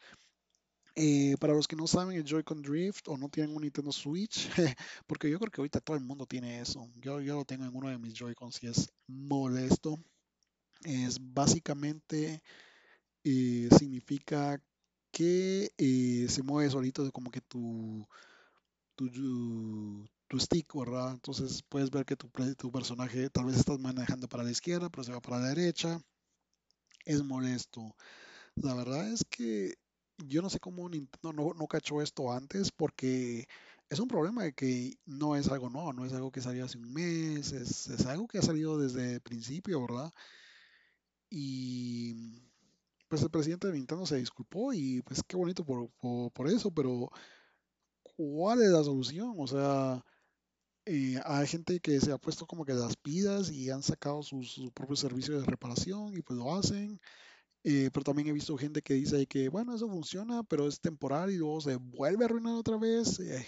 [1.01, 4.49] Eh, para los que no saben el Joy-Con Drift o no tienen un Nintendo Switch,
[5.07, 6.91] porque yo creo que ahorita todo el mundo tiene eso.
[6.97, 9.97] Yo, yo lo tengo en uno de mis Joy-Cons y es molesto.
[10.83, 12.41] Es básicamente
[13.23, 14.61] eh, significa
[15.11, 18.05] que eh, se mueve solito como que tu,
[18.95, 19.09] tu,
[20.27, 21.13] tu stick, ¿verdad?
[21.13, 25.05] Entonces puedes ver que tu, tu personaje tal vez estás manejando para la izquierda, pero
[25.05, 26.01] se va para la derecha.
[27.05, 27.95] Es molesto.
[28.55, 29.75] La verdad es que
[30.27, 33.47] yo no sé cómo Nintendo no, no cachó esto antes porque
[33.89, 36.93] es un problema que no es algo nuevo, no es algo que salió hace un
[36.93, 40.11] mes, es, es algo que ha salido desde el principio, ¿verdad?
[41.29, 42.41] Y
[43.07, 46.71] pues el presidente de Nintendo se disculpó y pues qué bonito por, por, por eso,
[46.71, 47.09] pero
[48.15, 49.33] ¿cuál es la solución?
[49.37, 50.03] O sea,
[50.85, 54.51] eh, hay gente que se ha puesto como que las pidas y han sacado sus,
[54.51, 56.99] su propio servicio de reparación y pues lo hacen.
[57.63, 61.31] Eh, pero también he visto gente que dice que, bueno, eso funciona, pero es temporal
[61.31, 63.19] y luego se vuelve a arruinar otra vez.
[63.19, 63.45] Eh,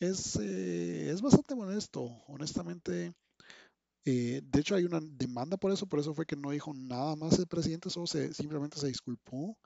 [0.00, 3.14] es, eh, es bastante molesto, honestamente.
[4.04, 7.16] Eh, de hecho, hay una demanda por eso, por eso fue que no dijo nada
[7.16, 9.58] más el presidente, solo se, simplemente se disculpó.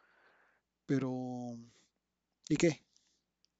[0.86, 1.10] Pero,
[2.48, 2.84] ¿y qué?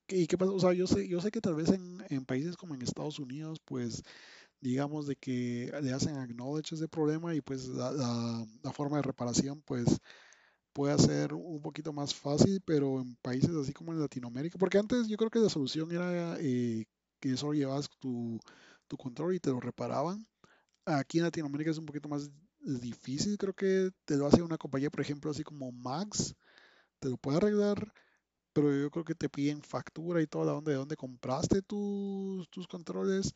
[0.09, 0.53] ¿Y qué pasa?
[0.53, 3.19] O sea, yo sé, yo sé que tal vez en, en países como en Estados
[3.19, 4.03] Unidos, pues
[4.61, 10.01] digamos de que le hacen acknowledge ese problema y pues la, forma de reparación pues
[10.73, 15.09] puede ser un poquito más fácil, pero en países así como en Latinoamérica, porque antes
[15.09, 16.87] yo creo que la solución era eh,
[17.21, 18.39] que solo llevabas tu,
[18.87, 20.27] tu control y te lo reparaban.
[20.85, 22.31] Aquí en Latinoamérica es un poquito más
[22.61, 26.35] difícil, creo que te lo hace una compañía, por ejemplo, así como Max,
[27.01, 27.93] te lo puede arreglar,
[28.53, 32.49] pero yo creo que te piden factura y toda la onda de dónde compraste tus,
[32.51, 33.35] tus controles.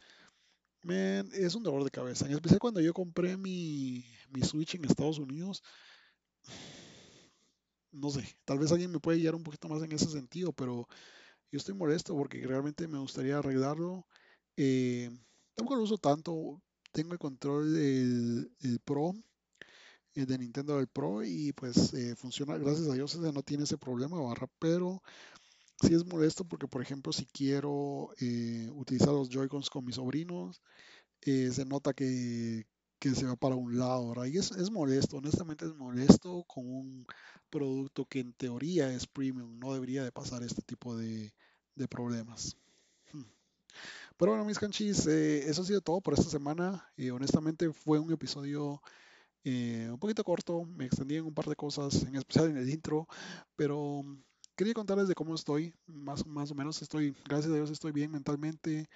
[0.84, 4.84] Man, es un dolor de cabeza, en especial cuando yo compré mi, mi Switch en
[4.84, 5.62] Estados Unidos.
[7.90, 10.86] No sé, tal vez alguien me puede guiar un poquito más en ese sentido, pero
[11.50, 14.06] yo estoy molesto porque realmente me gustaría arreglarlo.
[14.56, 15.10] Eh,
[15.54, 16.60] tampoco lo uso tanto.
[16.92, 19.14] Tengo el control del el Pro,
[20.14, 23.78] el de Nintendo del Pro, y pues eh, funciona, gracias a Dios, no tiene ese
[23.78, 25.02] problema barra, pero
[25.80, 30.62] sí es molesto porque, por ejemplo, si quiero eh, utilizar los Joy-Cons con mis sobrinos,
[31.22, 32.66] eh, se nota que,
[32.98, 34.26] que se va para un lado, ¿verdad?
[34.26, 37.06] Y es, es molesto, honestamente es molesto con un
[37.50, 41.34] producto que en teoría es premium, no debería de pasar este tipo de,
[41.74, 42.56] de problemas.
[43.12, 43.24] Hmm.
[44.16, 46.88] Pero bueno, mis canchis, eh, eso ha sido todo por esta semana.
[46.96, 48.80] Eh, honestamente fue un episodio
[49.46, 53.06] un poquito corto, me extendí en un par de cosas, en especial en el intro,
[53.56, 54.02] pero
[54.56, 58.10] quería contarles de cómo estoy, más, más o menos estoy, gracias a Dios estoy bien
[58.10, 58.88] mentalmente,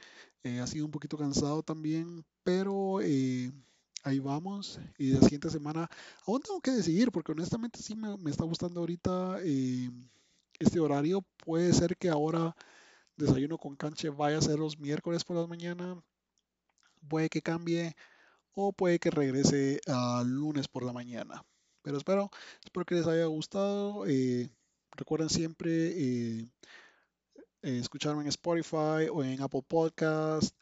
[0.45, 3.51] eh, ha sido un poquito cansado también, pero eh,
[4.05, 5.89] ahí vamos, y la siguiente semana
[6.27, 9.91] aún tengo que decidir, porque honestamente sí me, está gustando ahorita eh,
[10.59, 12.55] este horario, puede ser que ahora
[13.17, 16.01] desayuno con canche vaya a ser los miércoles por la mañana,
[17.09, 17.97] puede que cambie
[18.55, 21.45] o puede que regrese al lunes por la mañana.
[21.83, 22.31] Pero espero,
[22.65, 24.05] espero que les haya gustado.
[24.99, 26.47] Recuerden siempre eh,
[27.63, 30.55] eh, escucharme en Spotify o en Apple Podcast.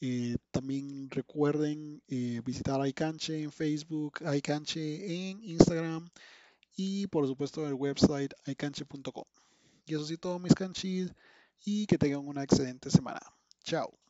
[0.00, 2.02] Eh, también recuerden
[2.44, 6.10] visitar iCanche en Facebook, iCanche en Instagram
[6.76, 9.24] y por supuesto el website iCanche.com.
[9.86, 11.12] Y eso sí todo mis canchis
[11.64, 13.20] y que tengan una excelente semana.
[13.62, 14.03] Chao.